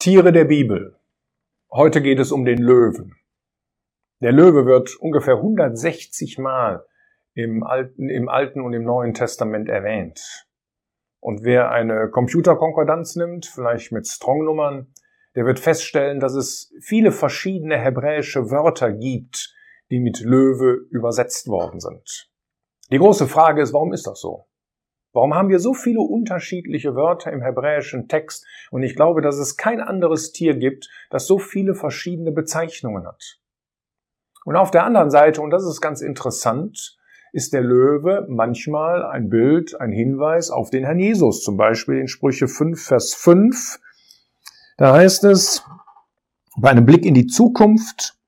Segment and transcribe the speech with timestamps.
[0.00, 0.96] Tiere der Bibel.
[1.72, 3.16] Heute geht es um den Löwen.
[4.20, 6.86] Der Löwe wird ungefähr 160 Mal
[7.34, 10.46] im Alten, im Alten und im Neuen Testament erwähnt.
[11.18, 14.86] Und wer eine Computerkonkordanz nimmt, vielleicht mit Strongnummern,
[15.34, 19.52] der wird feststellen, dass es viele verschiedene hebräische Wörter gibt,
[19.90, 22.30] die mit Löwe übersetzt worden sind.
[22.92, 24.46] Die große Frage ist, warum ist das so?
[25.12, 28.46] Warum haben wir so viele unterschiedliche Wörter im hebräischen Text?
[28.70, 33.38] Und ich glaube, dass es kein anderes Tier gibt, das so viele verschiedene Bezeichnungen hat.
[34.44, 36.98] Und auf der anderen Seite, und das ist ganz interessant,
[37.32, 41.42] ist der Löwe manchmal ein Bild, ein Hinweis auf den Herrn Jesus.
[41.42, 43.78] Zum Beispiel in Sprüche 5, Vers 5.
[44.76, 45.62] Da heißt es,
[46.56, 48.18] bei einem Blick in die Zukunft,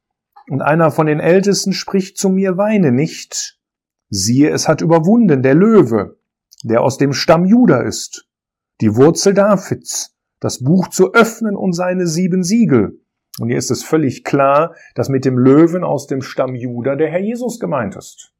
[0.51, 3.57] und einer von den Ältesten spricht zu mir, weine nicht.
[4.09, 6.19] Siehe, es hat überwunden, der Löwe,
[6.65, 8.27] der aus dem Stamm Juda ist,
[8.81, 13.01] die Wurzel Davids, das Buch zu öffnen und seine sieben Siegel.
[13.39, 17.11] Und hier ist es völlig klar, dass mit dem Löwen aus dem Stamm Juda der
[17.11, 18.33] Herr Jesus gemeint ist.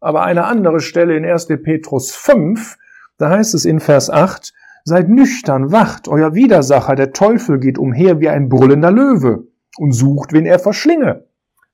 [0.00, 1.48] Aber eine andere Stelle in 1.
[1.62, 2.76] Petrus 5,
[3.18, 4.52] da heißt es in Vers 8,
[4.86, 9.46] Seid nüchtern, wacht, euer Widersacher, der Teufel geht umher wie ein brüllender Löwe
[9.78, 11.24] und sucht, wen er verschlinge.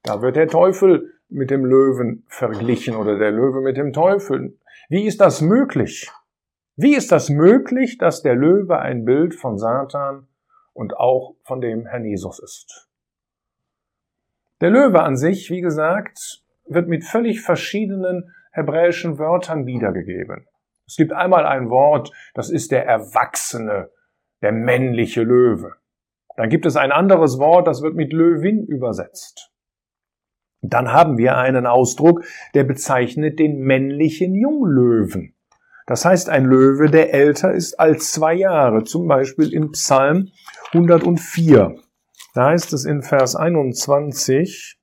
[0.05, 4.59] Da wird der Teufel mit dem Löwen verglichen oder der Löwe mit dem Teufel.
[4.89, 6.11] Wie ist das möglich?
[6.77, 10.27] Wie ist das möglich, dass der Löwe ein Bild von Satan
[10.73, 12.89] und auch von dem Herrn Jesus ist?
[14.61, 20.47] Der Löwe an sich, wie gesagt, wird mit völlig verschiedenen hebräischen Wörtern wiedergegeben.
[20.87, 23.91] Es gibt einmal ein Wort, das ist der Erwachsene,
[24.43, 25.77] der männliche Löwe.
[26.37, 29.50] Dann gibt es ein anderes Wort, das wird mit Löwin übersetzt.
[30.63, 35.35] Dann haben wir einen Ausdruck, der bezeichnet den männlichen Junglöwen.
[35.87, 40.29] Das heißt, ein Löwe, der älter ist als zwei Jahre, zum Beispiel im Psalm
[40.73, 41.75] 104.
[42.35, 44.79] Da heißt es in Vers 21,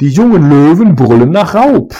[0.00, 1.94] die jungen Löwen brüllen nach Raub.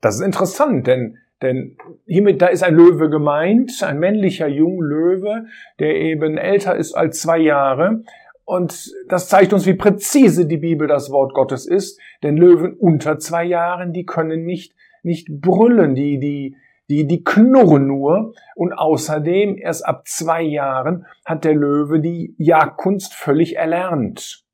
[0.00, 5.46] Das ist interessant, denn denn hiermit, da ist ein Löwe gemeint, ein männlicher Junglöwe,
[5.78, 8.02] der eben älter ist als zwei Jahre.
[8.44, 12.00] Und das zeigt uns, wie präzise die Bibel das Wort Gottes ist.
[12.22, 16.56] Denn Löwen unter zwei Jahren, die können nicht, nicht brüllen, die, die,
[16.90, 18.34] die, die knurren nur.
[18.54, 24.44] Und außerdem, erst ab zwei Jahren hat der Löwe die Jagdkunst völlig erlernt.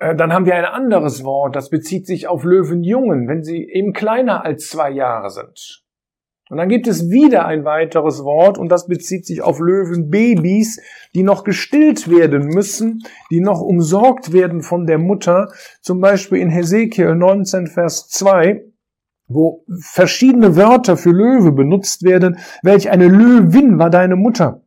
[0.00, 3.92] Äh, dann haben wir ein anderes Wort, das bezieht sich auf Löwenjungen, wenn sie eben
[3.92, 5.82] kleiner als zwei Jahre sind.
[6.50, 10.80] Und dann gibt es wieder ein weiteres Wort und das bezieht sich auf Löwenbabys,
[11.14, 15.52] die noch gestillt werden müssen, die noch umsorgt werden von der Mutter.
[15.82, 18.64] Zum Beispiel in Hesekiel 19, Vers 2,
[19.26, 22.38] wo verschiedene Wörter für Löwe benutzt werden.
[22.62, 24.62] Welch eine Löwin war deine Mutter?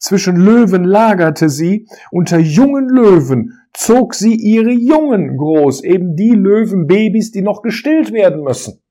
[0.00, 7.32] Zwischen Löwen lagerte sie, unter jungen Löwen zog sie ihre Jungen groß, eben die Löwenbabys,
[7.32, 8.82] die noch gestillt werden müssen.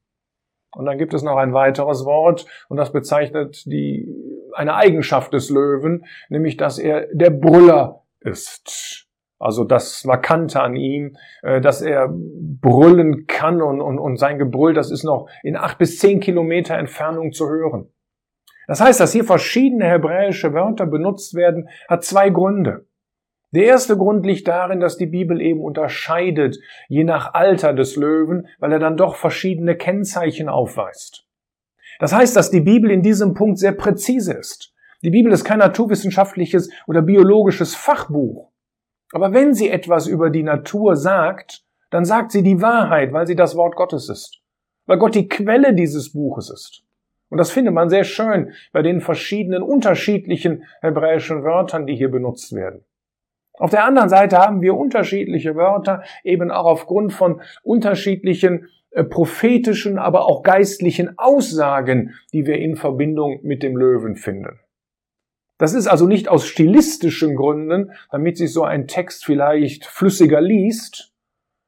[0.72, 4.08] Und dann gibt es noch ein weiteres Wort und das bezeichnet die,
[4.53, 9.08] eine Eigenschaft des Löwen, nämlich dass er der Brüller ist.
[9.40, 14.74] Also das Markante an ihm, äh, dass er brüllen kann und, und, und sein Gebrüll,
[14.74, 17.90] das ist noch in acht bis zehn Kilometer Entfernung zu hören.
[18.69, 22.85] Das heißt, dass hier verschiedene hebräische Wörter benutzt werden, hat zwei Gründe.
[23.50, 28.47] Der erste Grund liegt darin, dass die Bibel eben unterscheidet, je nach Alter des Löwen,
[28.59, 31.25] weil er dann doch verschiedene Kennzeichen aufweist.
[31.97, 34.72] Das heißt, dass die Bibel in diesem Punkt sehr präzise ist.
[35.01, 38.51] Die Bibel ist kein naturwissenschaftliches oder biologisches Fachbuch.
[39.13, 43.36] Aber wenn sie etwas über die Natur sagt, dann sagt sie die Wahrheit, weil sie
[43.36, 44.44] das Wort Gottes ist.
[44.86, 46.84] Weil Gott die Quelle dieses Buches ist.
[47.30, 52.54] Und das findet man sehr schön bei den verschiedenen unterschiedlichen hebräischen Wörtern, die hier benutzt
[52.54, 52.84] werden.
[53.54, 60.00] Auf der anderen Seite haben wir unterschiedliche Wörter, eben auch aufgrund von unterschiedlichen äh, prophetischen,
[60.00, 64.60] aber auch geistlichen Aussagen, die wir in Verbindung mit dem Löwen finden.
[65.60, 71.09] Das ist also nicht aus stilistischen Gründen, damit sich so ein Text vielleicht flüssiger liest,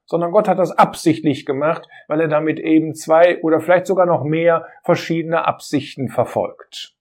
[0.06, 4.24] sondern Gott hat das absichtlich gemacht, weil er damit eben zwei oder vielleicht sogar noch
[4.24, 6.96] mehr verschiedene Absichten verfolgt.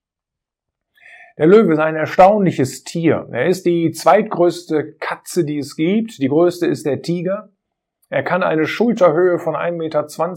[1.39, 3.27] Der Löwe ist ein erstaunliches Tier.
[3.33, 6.19] Er ist die zweitgrößte Katze, die es gibt.
[6.19, 7.49] Die größte ist der Tiger.
[8.11, 9.71] Er kann eine Schulterhöhe von 1,20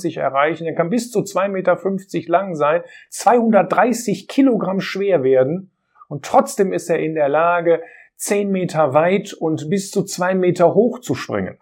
[0.05, 0.65] Meter erreichen.
[0.65, 5.71] Er kann bis zu 2,50 Meter lang sein, 230 Kilogramm schwer werden.
[6.07, 7.81] Und trotzdem ist er in der Lage,
[8.17, 11.57] 10 Meter weit und bis zu 2 Meter hoch zu springen.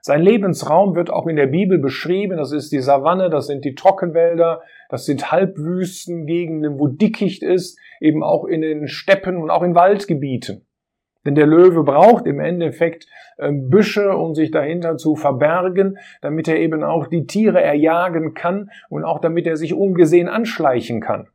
[0.00, 2.36] Sein Lebensraum wird auch in der Bibel beschrieben.
[2.36, 8.22] Das ist die Savanne, das sind die Trockenwälder, das sind Halbwüstengegenden, wo Dickicht ist, eben
[8.22, 10.64] auch in den Steppen und auch in Waldgebieten.
[11.26, 13.06] Denn der Löwe braucht im Endeffekt
[13.38, 18.70] ähm, Büsche, um sich dahinter zu verbergen, damit er eben auch die Tiere erjagen kann
[18.88, 21.28] und auch damit er sich ungesehen anschleichen kann.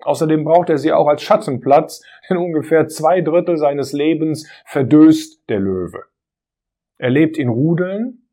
[0.00, 5.60] Außerdem braucht er sie auch als Schattenplatz, denn ungefähr zwei Drittel seines Lebens verdöst der
[5.60, 6.04] Löwe.
[6.98, 8.28] Er lebt in Rudeln,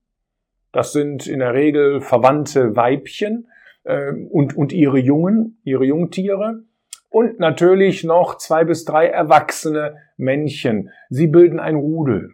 [0.72, 3.48] das sind in der Regel verwandte Weibchen
[3.84, 6.64] äh, und, und ihre Jungen, ihre Jungtiere
[7.10, 10.90] und natürlich noch zwei bis drei erwachsene Männchen.
[11.10, 12.34] Sie bilden ein Rudel.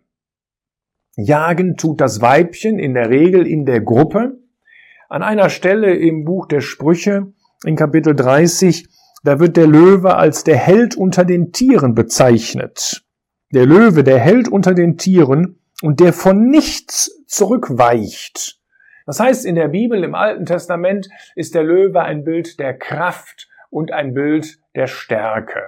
[1.18, 4.40] Jagen tut das Weibchen in der Regel in der Gruppe.
[5.10, 7.34] An einer Stelle im Buch der Sprüche
[7.66, 8.88] in Kapitel 30,
[9.24, 13.06] da wird der Löwe als der Held unter den Tieren bezeichnet.
[13.54, 18.60] Der Löwe, der Held unter den Tieren und der von nichts zurückweicht.
[19.06, 23.50] Das heißt, in der Bibel, im Alten Testament, ist der Löwe ein Bild der Kraft
[23.70, 25.64] und ein Bild der Stärke.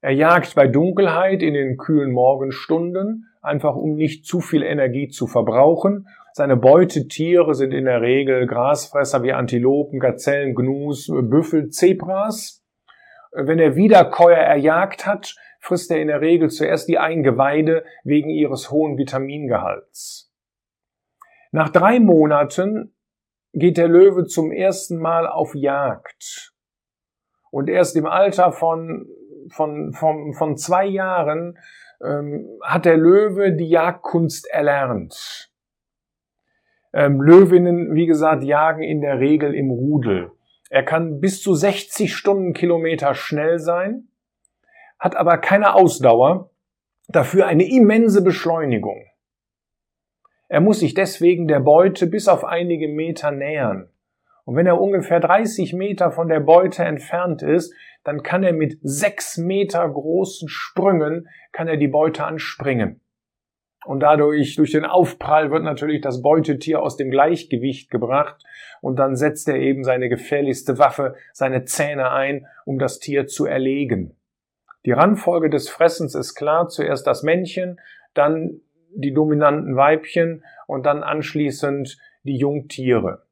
[0.00, 5.26] Er jagt bei Dunkelheit in den kühlen Morgenstunden, einfach um nicht zu viel Energie zu
[5.26, 6.08] verbrauchen.
[6.32, 12.64] Seine Beutetiere sind in der Regel Grasfresser wie Antilopen, Gazellen, Gnus, Büffel, Zebras.
[13.30, 18.70] Wenn er Wiederkäuer erjagt hat, frisst er in der Regel zuerst die Eingeweide wegen ihres
[18.70, 20.30] hohen Vitamingehalts.
[21.52, 22.94] Nach drei Monaten
[23.52, 26.52] geht der Löwe zum ersten Mal auf Jagd.
[27.50, 29.06] Und erst im Alter von,
[29.50, 31.58] von, von, von zwei Jahren
[32.02, 35.52] ähm, hat der Löwe die Jagdkunst erlernt.
[36.92, 40.32] Ähm, Löwinnen, wie gesagt, jagen in der Regel im Rudel.
[40.70, 44.08] Er kann bis zu 60 Stundenkilometer schnell sein,
[45.02, 46.50] hat aber keine Ausdauer,
[47.08, 49.04] dafür eine immense Beschleunigung.
[50.48, 53.88] Er muss sich deswegen der Beute bis auf einige Meter nähern.
[54.44, 58.78] Und wenn er ungefähr 30 Meter von der Beute entfernt ist, dann kann er mit
[58.82, 63.00] sechs Meter großen Sprüngen, kann er die Beute anspringen.
[63.84, 68.40] Und dadurch, durch den Aufprall wird natürlich das Beutetier aus dem Gleichgewicht gebracht
[68.80, 73.46] und dann setzt er eben seine gefährlichste Waffe, seine Zähne ein, um das Tier zu
[73.46, 74.16] erlegen.
[74.84, 77.80] Die Randfolge des Fressens ist klar, zuerst das Männchen,
[78.14, 78.60] dann
[78.94, 83.22] die dominanten Weibchen und dann anschließend die Jungtiere.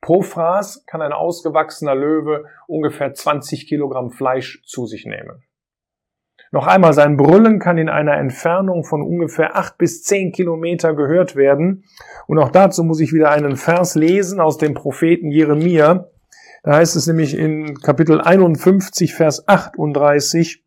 [0.00, 5.42] Pro Fraß kann ein ausgewachsener Löwe ungefähr 20 Kilogramm Fleisch zu sich nehmen.
[6.52, 11.34] Noch einmal, sein Brüllen kann in einer Entfernung von ungefähr acht bis zehn Kilometer gehört
[11.34, 11.84] werden.
[12.28, 16.08] Und auch dazu muss ich wieder einen Vers lesen aus dem Propheten Jeremia.
[16.62, 20.65] Da heißt es nämlich in Kapitel 51, Vers 38,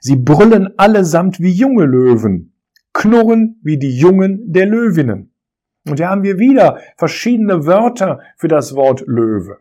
[0.00, 2.50] Sie brüllen allesamt wie junge Löwen
[2.92, 5.32] knurren wie die Jungen der Löwinnen.
[5.88, 9.58] Und hier haben wir wieder verschiedene Wörter für das Wort Löwe.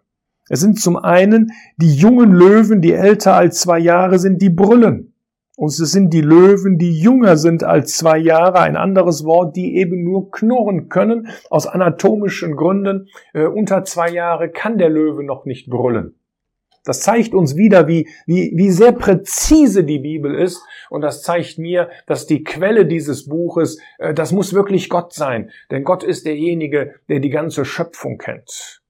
[0.50, 5.14] Es sind zum einen die jungen Löwen, die älter als zwei Jahre sind, die brüllen.
[5.56, 9.76] Und es sind die Löwen, die jünger sind als zwei Jahre, ein anderes Wort, die
[9.76, 11.28] eben nur knurren können.
[11.50, 16.19] Aus anatomischen Gründen, äh, unter zwei Jahre kann der Löwe noch nicht brüllen.
[16.84, 20.62] Das zeigt uns wieder, wie, wie, wie sehr präzise die Bibel ist.
[20.90, 25.52] Und das zeigt mir, dass die Quelle dieses Buches, äh, das muss wirklich Gott sein.
[25.72, 28.82] Denn Gott ist derjenige, der die ganze Schöpfung kennt.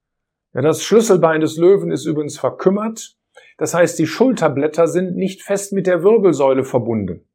[0.54, 3.16] Ja, das Schlüsselbein des Löwen ist übrigens verkümmert.
[3.58, 7.26] Das heißt, die Schulterblätter sind nicht fest mit der Wirbelsäule verbunden.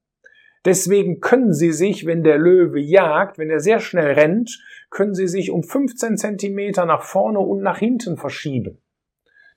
[0.64, 4.58] Deswegen können sie sich, wenn der Löwe jagt, wenn er sehr schnell rennt,
[4.90, 8.78] können sie sich um 15 Zentimeter nach vorne und nach hinten verschieben.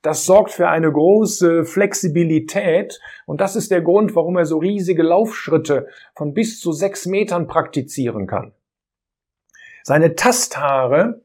[0.08, 5.04] Das sorgt für eine große Flexibilität und das ist der Grund, warum er so riesige
[5.04, 8.54] Laufschritte von bis zu sechs Metern praktizieren kann.
[9.84, 11.24] Seine Tasthaare,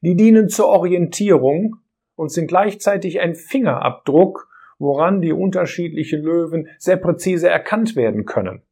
[0.00, 1.76] die dienen zur Orientierung
[2.16, 8.62] und sind gleichzeitig ein Fingerabdruck, woran die unterschiedlichen Löwen sehr präzise erkannt werden können.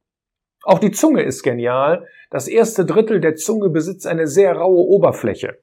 [0.62, 2.06] Auch die Zunge ist genial.
[2.30, 5.58] Das erste Drittel der Zunge besitzt eine sehr raue Oberfläche.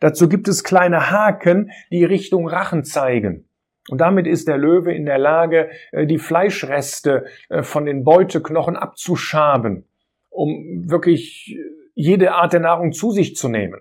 [0.00, 3.48] Dazu gibt es kleine Haken, die Richtung Rachen zeigen.
[3.88, 8.76] Und damit ist der Löwe in der Lage, äh, die Fleischreste äh, von den Beuteknochen
[8.76, 9.86] abzuschaben,
[10.28, 11.58] um wirklich äh,
[11.94, 13.80] jede Art der Nahrung zu sich zu nehmen.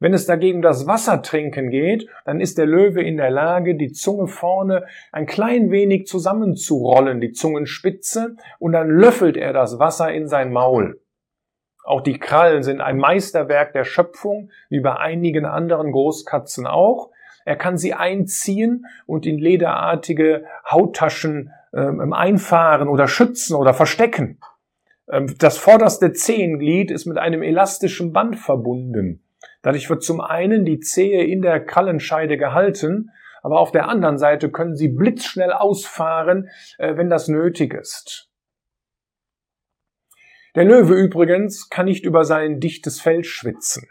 [0.00, 4.26] Wenn es dagegen das Wassertrinken geht, dann ist der Löwe in der Lage, die Zunge
[4.26, 10.52] vorne ein klein wenig zusammenzurollen, die Zungenspitze, und dann löffelt er das Wasser in sein
[10.52, 11.00] Maul.
[11.84, 17.10] Auch die Krallen sind ein Meisterwerk der Schöpfung, wie bei einigen anderen Großkatzen auch.
[17.44, 24.38] Er kann sie einziehen und in lederartige Hauttaschen ähm, einfahren oder schützen oder verstecken.
[25.10, 29.22] Ähm, das vorderste Zehenglied ist mit einem elastischen Band verbunden.
[29.62, 33.10] Dadurch wird zum einen die Zehe in der Krallenscheide gehalten,
[33.42, 36.48] aber auf der anderen Seite können sie blitzschnell ausfahren,
[36.78, 38.31] äh, wenn das nötig ist.
[40.54, 43.88] Der Löwe übrigens kann nicht über sein dichtes Fell schwitzen.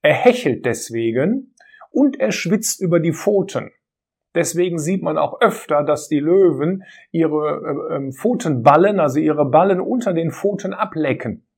[0.00, 1.54] Er hechelt deswegen
[1.90, 3.72] und er schwitzt über die Pfoten.
[4.34, 9.80] Deswegen sieht man auch öfter, dass die Löwen ihre äh, ähm, Pfotenballen, also ihre Ballen
[9.80, 11.48] unter den Pfoten ablecken.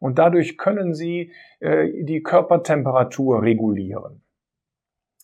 [0.00, 4.24] Und dadurch können sie äh, die Körpertemperatur regulieren.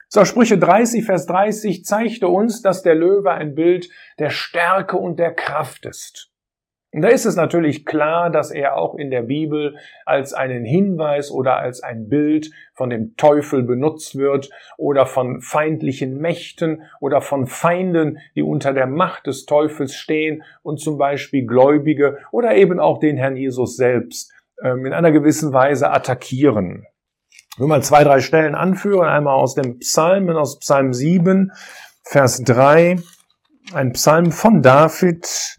[0.09, 3.89] So, Sprüche 30, Vers 30 zeigte uns, dass der Löwe ein Bild
[4.19, 6.32] der Stärke und der Kraft ist.
[6.95, 11.57] Da ist es natürlich klar, dass er auch in der Bibel als einen Hinweis oder
[11.57, 18.19] als ein Bild von dem Teufel benutzt wird oder von feindlichen Mächten oder von Feinden,
[18.37, 23.17] die unter der Macht des Teufels stehen und zum Beispiel Gläubige oder eben auch den
[23.17, 24.31] Herrn Jesus selbst
[24.63, 26.87] ähm, in einer gewissen Weise attackieren.
[27.55, 29.09] Ich will mal zwei, drei Stellen anführen.
[29.09, 31.53] Einmal aus dem Psalmen, aus Psalm 7,
[32.03, 32.97] Vers 3.
[33.73, 35.59] Ein Psalm von David,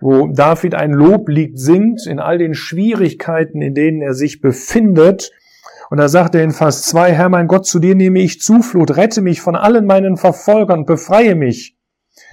[0.00, 5.32] wo David ein Loblied singt in all den Schwierigkeiten, in denen er sich befindet.
[5.90, 8.96] Und da sagt er in Vers 2, Herr mein Gott, zu dir nehme ich Zuflucht,
[8.96, 11.76] rette mich von allen meinen Verfolgern, befreie mich,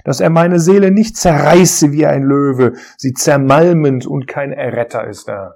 [0.04, 5.28] dass er meine Seele nicht zerreiße wie ein Löwe, sie zermalmend und kein Erretter ist
[5.28, 5.54] da.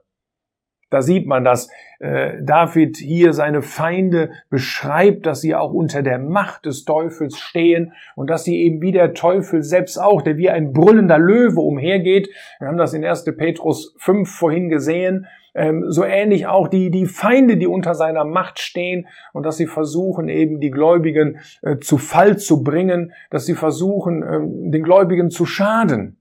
[0.90, 6.18] Da sieht man, dass äh, David hier seine Feinde beschreibt, dass sie auch unter der
[6.18, 10.50] Macht des Teufels stehen und dass sie eben wie der Teufel selbst auch, der wie
[10.50, 12.28] ein brüllender Löwe umhergeht.
[12.60, 13.24] Wir haben das in 1.
[13.36, 15.26] Petrus 5 vorhin gesehen.
[15.54, 19.66] Ähm, so ähnlich auch die, die Feinde, die unter seiner Macht stehen und dass sie
[19.66, 25.30] versuchen, eben die Gläubigen äh, zu Fall zu bringen, dass sie versuchen, ähm, den Gläubigen
[25.30, 26.17] zu schaden.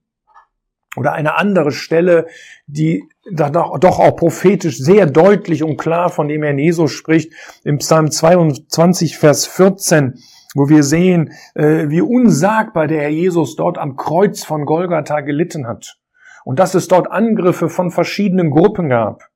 [0.96, 2.26] Oder eine andere Stelle,
[2.66, 8.10] die doch auch prophetisch sehr deutlich und klar von dem Herrn Jesus spricht, im Psalm
[8.10, 10.14] 22, Vers 14,
[10.54, 15.66] wo wir sehen, äh, wie unsagbar der Herr Jesus dort am Kreuz von Golgatha gelitten
[15.66, 15.98] hat.
[16.44, 19.28] Und dass es dort Angriffe von verschiedenen Gruppen gab.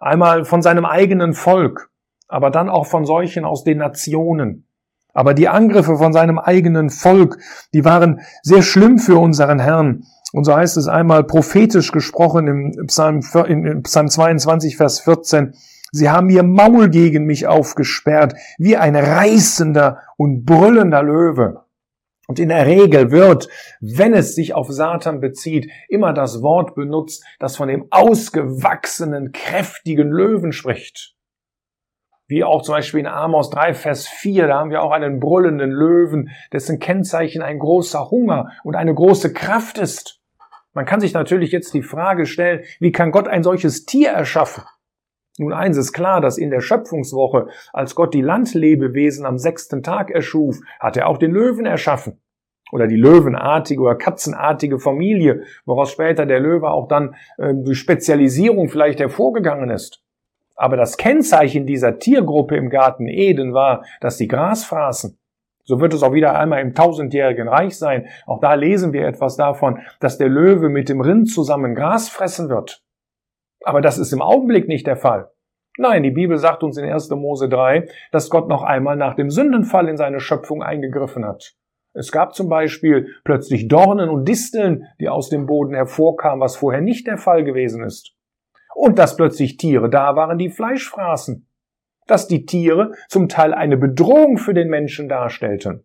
[0.00, 1.90] Einmal von seinem eigenen Volk,
[2.28, 4.68] aber dann auch von solchen aus den Nationen.
[5.14, 7.38] Aber die Angriffe von seinem eigenen Volk,
[7.72, 10.04] die waren sehr schlimm für unseren Herrn.
[10.32, 15.54] Und so heißt es einmal prophetisch gesprochen im Psalm, in Psalm 22, Vers 14.
[15.90, 21.64] Sie haben ihr Maul gegen mich aufgesperrt, wie ein reißender und brüllender Löwe.
[22.26, 23.48] Und in der Regel wird,
[23.80, 30.10] wenn es sich auf Satan bezieht, immer das Wort benutzt, das von dem ausgewachsenen, kräftigen
[30.10, 31.14] Löwen spricht.
[32.26, 35.70] Wie auch zum Beispiel in Amos 3, Vers 4, da haben wir auch einen brüllenden
[35.70, 40.17] Löwen, dessen Kennzeichen ein großer Hunger und eine große Kraft ist.
[40.78, 44.62] Man kann sich natürlich jetzt die Frage stellen, wie kann Gott ein solches Tier erschaffen?
[45.36, 50.08] Nun eins ist klar, dass in der Schöpfungswoche, als Gott die Landlebewesen am sechsten Tag
[50.12, 52.20] erschuf, hat er auch den Löwen erschaffen.
[52.70, 58.68] Oder die löwenartige oder katzenartige Familie, woraus später der Löwe auch dann äh, durch Spezialisierung
[58.68, 60.04] vielleicht hervorgegangen ist.
[60.54, 65.18] Aber das Kennzeichen dieser Tiergruppe im Garten Eden war, dass sie Gras fraßen.
[65.68, 68.08] So wird es auch wieder einmal im tausendjährigen Reich sein.
[68.24, 72.48] Auch da lesen wir etwas davon, dass der Löwe mit dem Rind zusammen Gras fressen
[72.48, 72.82] wird.
[73.62, 75.30] Aber das ist im Augenblick nicht der Fall.
[75.76, 77.10] Nein, die Bibel sagt uns in 1.
[77.10, 81.52] Mose 3, dass Gott noch einmal nach dem Sündenfall in seine Schöpfung eingegriffen hat.
[81.92, 86.80] Es gab zum Beispiel plötzlich Dornen und Disteln, die aus dem Boden hervorkamen, was vorher
[86.80, 88.14] nicht der Fall gewesen ist.
[88.74, 91.47] Und dass plötzlich Tiere da waren, die Fleisch fraßen
[92.08, 95.84] dass die Tiere zum Teil eine Bedrohung für den Menschen darstellten.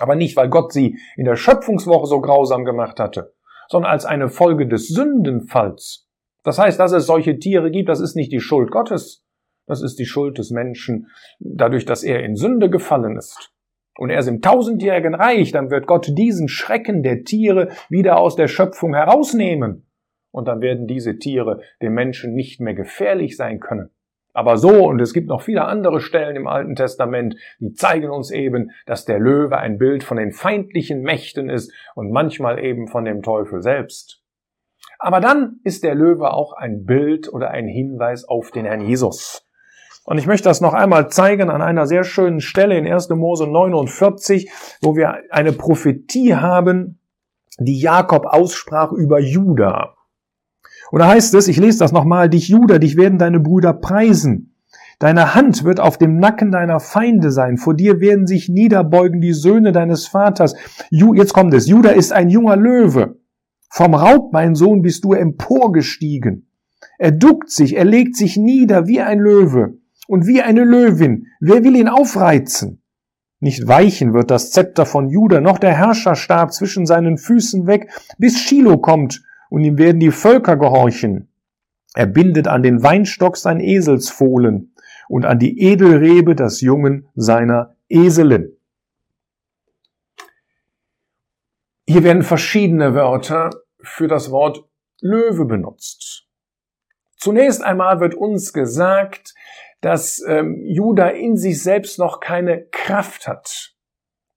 [0.00, 3.34] Aber nicht, weil Gott sie in der Schöpfungswoche so grausam gemacht hatte,
[3.68, 6.08] sondern als eine Folge des Sündenfalls.
[6.42, 9.24] Das heißt, dass es solche Tiere gibt, das ist nicht die Schuld Gottes,
[9.66, 13.52] das ist die Schuld des Menschen, dadurch, dass er in Sünde gefallen ist.
[13.98, 18.48] Und erst im tausendjährigen Reich, dann wird Gott diesen Schrecken der Tiere wieder aus der
[18.48, 19.86] Schöpfung herausnehmen.
[20.30, 23.90] Und dann werden diese Tiere dem Menschen nicht mehr gefährlich sein können.
[24.32, 28.30] Aber so, und es gibt noch viele andere Stellen im Alten Testament, die zeigen uns
[28.30, 33.04] eben, dass der Löwe ein Bild von den feindlichen Mächten ist und manchmal eben von
[33.04, 34.22] dem Teufel selbst.
[34.98, 39.46] Aber dann ist der Löwe auch ein Bild oder ein Hinweis auf den Herrn Jesus.
[40.04, 43.10] Und ich möchte das noch einmal zeigen an einer sehr schönen Stelle in 1.
[43.10, 47.00] Mose 49, wo wir eine Prophetie haben,
[47.58, 49.94] die Jakob aussprach über Juda.
[50.92, 54.54] Und da heißt es, ich lese das nochmal, dich Judah, dich werden deine Brüder preisen.
[54.98, 57.56] Deine Hand wird auf dem Nacken deiner Feinde sein.
[57.56, 60.54] Vor dir werden sich niederbeugen die Söhne deines Vaters.
[60.90, 61.66] Jetzt kommt es.
[61.66, 63.16] Judah ist ein junger Löwe.
[63.70, 66.50] Vom Raub, mein Sohn, bist du emporgestiegen.
[66.98, 71.26] Er duckt sich, er legt sich nieder wie ein Löwe und wie eine Löwin.
[71.40, 72.82] Wer will ihn aufreizen?
[73.40, 78.38] Nicht weichen wird das Zepter von Juda, noch der Herrscherstab zwischen seinen Füßen weg, bis
[78.38, 79.22] Shiloh kommt
[79.52, 81.28] und ihm werden die Völker gehorchen.
[81.92, 84.74] Er bindet an den Weinstock sein Eselsfohlen
[85.10, 88.56] und an die Edelrebe das Jungen seiner Eselin.
[91.86, 93.50] Hier werden verschiedene Wörter
[93.82, 94.64] für das Wort
[95.02, 96.26] Löwe benutzt.
[97.18, 99.34] Zunächst einmal wird uns gesagt,
[99.82, 103.71] dass ähm, Judah in sich selbst noch keine Kraft hat.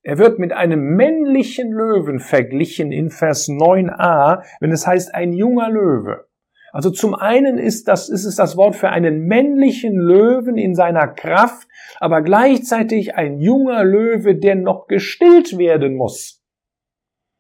[0.08, 5.72] Er wird mit einem männlichen Löwen verglichen in Vers 9a, wenn es heißt ein junger
[5.72, 6.28] Löwe.
[6.72, 11.08] Also zum einen ist das, ist es das Wort für einen männlichen Löwen in seiner
[11.08, 11.68] Kraft,
[12.00, 16.44] aber gleichzeitig ein junger Löwe, der noch gestillt werden muss.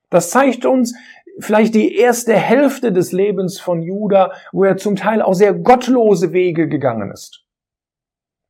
[0.09, 0.97] Das zeigt uns
[1.37, 6.33] vielleicht die erste Hälfte des Lebens von Judah, wo er zum Teil auch sehr gottlose
[6.33, 7.44] Wege gegangen ist.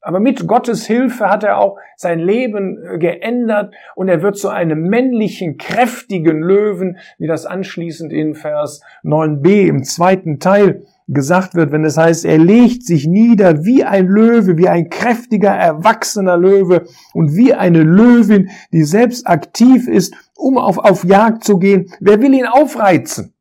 [0.05, 4.49] Aber mit Gottes Hilfe hat er auch sein Leben äh, geändert und er wird zu
[4.49, 11.71] einem männlichen, kräftigen Löwen, wie das anschließend in Vers 9b im zweiten Teil gesagt wird,
[11.71, 16.85] wenn es heißt, er legt sich nieder wie ein Löwe, wie ein kräftiger, erwachsener Löwe
[17.13, 21.91] und wie eine Löwin, die selbst aktiv ist, um auf, auf Jagd zu gehen.
[21.99, 23.33] Wer will ihn aufreizen?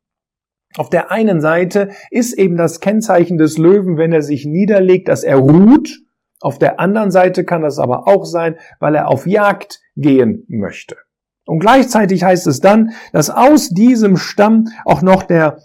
[0.77, 5.23] Auf der einen Seite ist eben das Kennzeichen des Löwen, wenn er sich niederlegt, dass
[5.23, 6.04] er ruht
[6.45, 10.95] auf der anderen Seite kann das aber auch sein, weil er auf Jagd gehen möchte.
[11.47, 15.57] Und gleichzeitig heißt es dann, dass aus diesem Stamm auch noch der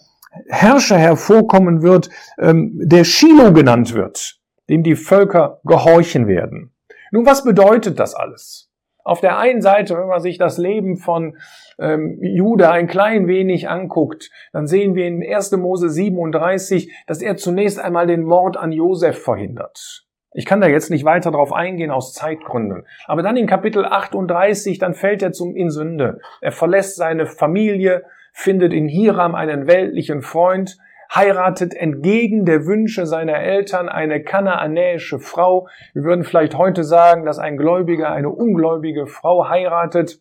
[0.49, 2.09] Herrscher hervorkommen wird,
[2.39, 6.73] ähm, der Shiloh genannt wird, dem die Völker gehorchen werden.
[7.11, 8.71] Nun, was bedeutet das alles?
[9.05, 11.37] Auf der einen Seite, wenn man sich das Leben von
[11.79, 15.53] ähm, Juda ein klein wenig anguckt, dann sehen wir in 1.
[15.53, 20.07] Mose 37, dass er zunächst einmal den Mord an Josef verhindert.
[20.33, 22.87] Ich kann da jetzt nicht weiter drauf eingehen aus Zeitgründen.
[23.07, 26.21] Aber dann in Kapitel 38, dann fällt er zum in Sünde.
[26.41, 30.78] Er verlässt seine Familie, findet in Hiram einen weltlichen Freund,
[31.13, 35.67] heiratet entgegen der Wünsche seiner Eltern eine kanaanäische Frau.
[35.95, 40.21] Wir würden vielleicht heute sagen, dass ein Gläubiger eine ungläubige Frau heiratet,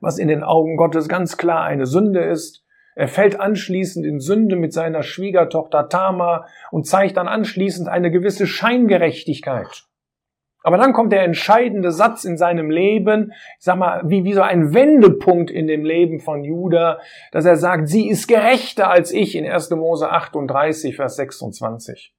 [0.00, 2.59] was in den Augen Gottes ganz klar eine Sünde ist.
[2.94, 8.46] Er fällt anschließend in Sünde mit seiner Schwiegertochter Tama und zeigt dann anschließend eine gewisse
[8.46, 9.84] Scheingerechtigkeit.
[10.62, 14.42] Aber dann kommt der entscheidende Satz in seinem Leben, ich sag mal, wie, wie so
[14.42, 16.98] ein Wendepunkt in dem Leben von Judah,
[17.32, 19.70] dass er sagt, sie ist gerechter als ich in 1.
[19.70, 22.14] Mose 38, Vers 26.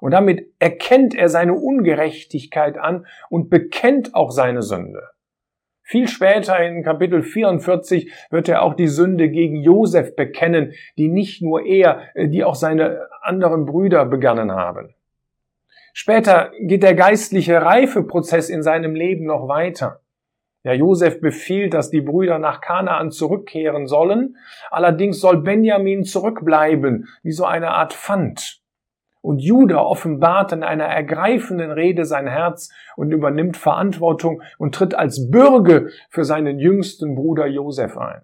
[0.00, 5.02] Und damit erkennt er seine Ungerechtigkeit an und bekennt auch seine Sünde.
[5.90, 11.42] Viel später in Kapitel 44 wird er auch die Sünde gegen Josef bekennen, die nicht
[11.42, 14.94] nur er, äh, die auch seine anderen Brüder begangen haben.
[15.92, 19.98] Später geht der geistliche Reifeprozess in seinem Leben noch weiter.
[20.62, 24.36] Ja, Josef befiehlt, dass die Brüder nach Kanaan zurückkehren sollen.
[24.70, 28.60] Allerdings soll Benjamin zurückbleiben, wie so eine Art Pfand.
[29.22, 35.30] Und Judah offenbart in einer ergreifenden Rede sein Herz und übernimmt Verantwortung und tritt als
[35.30, 38.22] Bürger für seinen jüngsten Bruder Josef ein.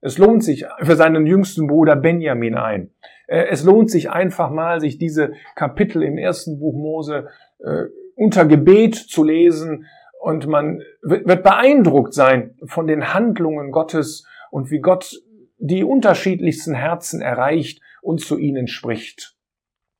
[0.00, 2.90] Es lohnt sich für seinen jüngsten Bruder Benjamin ein.
[3.28, 7.28] Äh, es lohnt sich einfach mal, sich diese Kapitel im ersten Buch Mose
[7.60, 7.84] äh,
[8.16, 9.86] unter Gebet zu lesen
[10.20, 15.20] und man wird beeindruckt sein von den Handlungen Gottes und wie Gott
[15.58, 19.36] die unterschiedlichsten Herzen erreicht und zu ihnen spricht.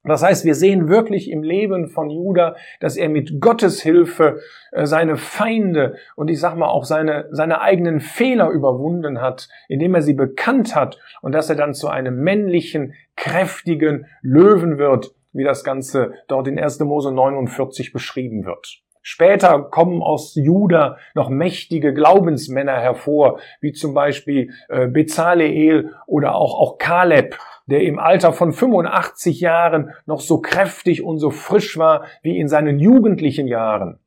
[0.05, 4.41] Das heißt, wir sehen wirklich im Leben von Judah, dass er mit Gottes Hilfe
[4.73, 9.95] äh, seine Feinde und ich sag mal auch seine, seine eigenen Fehler überwunden hat, indem
[9.95, 15.45] er sie bekannt hat und dass er dann zu einem männlichen, kräftigen Löwen wird, wie
[15.45, 16.81] das Ganze dort in 1.
[16.81, 18.83] Mose 49 beschrieben wird.
[19.05, 26.59] Später kommen aus Juda noch mächtige Glaubensmänner hervor, wie zum Beispiel äh, Bezaleel oder auch,
[26.59, 32.07] auch Kaleb, der im Alter von 85 Jahren noch so kräftig und so frisch war
[32.23, 33.99] wie in seinen jugendlichen Jahren.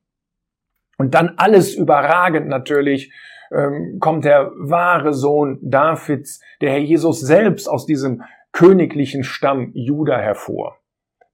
[0.98, 3.12] Und dann alles überragend natürlich
[3.52, 10.18] ähm, kommt der wahre Sohn Davids, der Herr Jesus selbst aus diesem königlichen Stamm Juda
[10.18, 10.80] hervor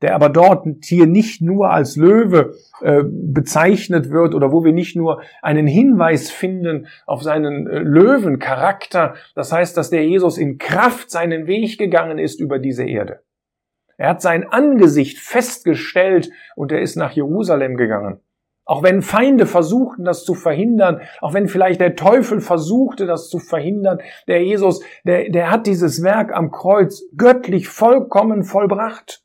[0.02, 4.96] der aber dort hier nicht nur als Löwe äh, bezeichnet wird oder wo wir nicht
[4.96, 9.16] nur einen Hinweis finden auf seinen äh, Löwencharakter.
[9.36, 13.22] Das heißt, dass der Jesus in Kraft seinen Weg gegangen ist über diese Erde.
[13.98, 18.20] Er hat sein Angesicht festgestellt und er ist nach Jerusalem gegangen.
[18.66, 23.38] Auch wenn Feinde versuchten, das zu verhindern, auch wenn vielleicht der Teufel versuchte, das zu
[23.38, 29.24] verhindern, der Jesus, der, der hat dieses Werk am Kreuz göttlich vollkommen vollbracht.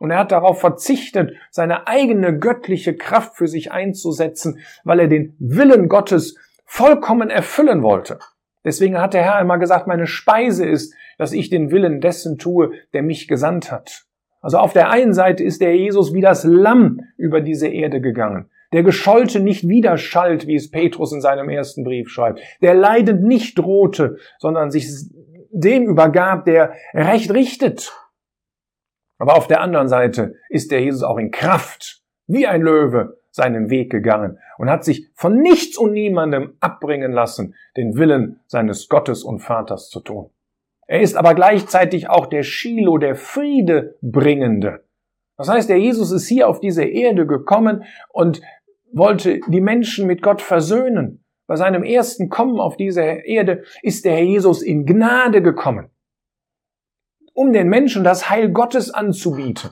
[0.00, 5.34] Und er hat darauf verzichtet, seine eigene göttliche Kraft für sich einzusetzen, weil er den
[5.38, 8.18] Willen Gottes vollkommen erfüllen wollte.
[8.64, 12.72] Deswegen hat der Herr einmal gesagt, meine Speise ist, dass ich den Willen dessen tue,
[12.92, 14.04] der mich gesandt hat.
[14.40, 18.50] Also auf der einen Seite ist der Jesus wie das Lamm über diese Erde gegangen.
[18.72, 22.40] Der Geschollte nicht widerschallt, wie es Petrus in seinem ersten Brief schreibt.
[22.60, 24.86] Der leidend nicht drohte, sondern sich
[25.50, 27.92] dem übergab, der Recht richtet.
[29.18, 33.70] Aber auf der anderen Seite ist der Jesus auch in Kraft, wie ein Löwe, seinen
[33.70, 39.22] Weg gegangen und hat sich von nichts und niemandem abbringen lassen, den Willen seines Gottes
[39.22, 40.30] und Vaters zu tun.
[40.86, 44.84] Er ist aber gleichzeitig auch der Shiloh, der Friedebringende.
[45.36, 48.40] Das heißt, der Jesus ist hier auf diese Erde gekommen und
[48.92, 51.24] wollte die Menschen mit Gott versöhnen.
[51.46, 55.90] Bei seinem ersten Kommen auf diese Erde ist der Herr Jesus in Gnade gekommen
[57.38, 59.70] um den Menschen das Heil Gottes anzubieten.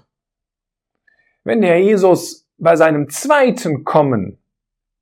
[1.43, 4.39] Wenn der Jesus bei seinem zweiten Kommen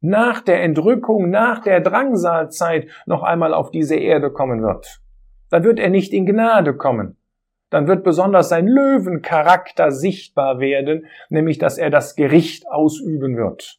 [0.00, 5.03] nach der Entrückung, nach der Drangsalzeit noch einmal auf diese Erde kommen wird,
[5.50, 7.18] dann wird er nicht in Gnade kommen.
[7.68, 13.79] Dann wird besonders sein Löwencharakter sichtbar werden, nämlich dass er das Gericht ausüben wird.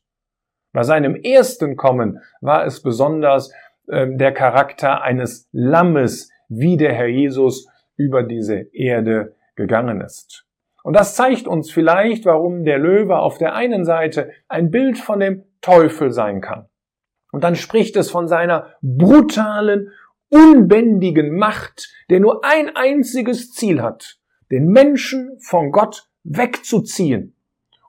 [0.74, 3.52] Bei seinem ersten Kommen war es besonders
[3.88, 10.46] äh, der Charakter eines Lammes, wie der Herr Jesus über diese Erde gegangen ist.
[10.84, 15.20] Und das zeigt uns vielleicht, warum der Löwe auf der einen Seite ein Bild von
[15.20, 16.68] dem Teufel sein kann.
[17.32, 19.92] Und dann spricht es von seiner brutalen,
[20.30, 24.20] unbändigen Macht, der nur ein einziges Ziel hat,
[24.52, 27.36] den Menschen von Gott wegzuziehen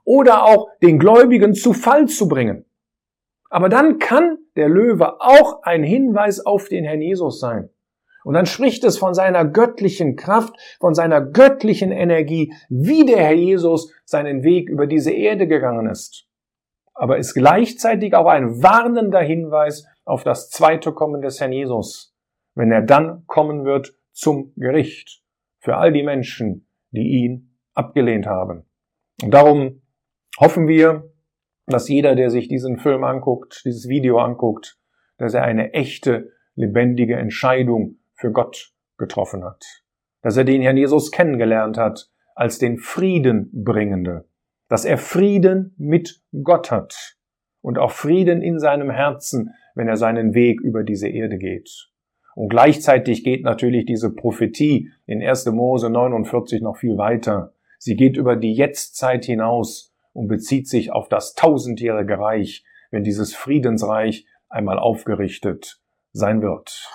[0.03, 2.65] oder auch den Gläubigen zu Fall zu bringen.
[3.49, 7.69] Aber dann kann der Löwe auch ein Hinweis auf den Herrn Jesus sein.
[8.27, 13.33] Und dann spricht es von seiner göttlichen Kraft, von seiner göttlichen Energie, wie der Herr
[13.33, 16.27] Jesus seinen Weg über diese Erde gegangen ist.
[16.93, 22.13] Aber ist gleichzeitig auch ein warnender Hinweis auf das zweite Kommen des Herrn Jesus,
[22.53, 25.23] wenn er dann kommen wird zum Gericht
[25.59, 28.65] für all die Menschen, die ihn abgelehnt haben.
[29.23, 29.83] Und darum
[30.37, 31.13] hoffen wir,
[31.65, 34.77] dass jeder, der sich diesen Film anguckt, dieses Video anguckt,
[35.17, 39.63] dass er eine echte, lebendige Entscheidung für Gott getroffen hat.
[40.21, 44.27] Dass er den Herrn Jesus kennengelernt hat als den Friedenbringende.
[44.67, 47.17] Dass er Frieden mit Gott hat
[47.61, 51.89] und auch Frieden in seinem Herzen, wenn er seinen Weg über diese Erde geht.
[52.35, 55.45] Und gleichzeitig geht natürlich diese Prophetie in 1.
[55.47, 57.53] Mose 49 noch viel weiter.
[57.79, 63.35] Sie geht über die Jetztzeit hinaus und bezieht sich auf das tausendjährige Reich, wenn dieses
[63.35, 66.87] Friedensreich einmal aufgerichtet sein wird.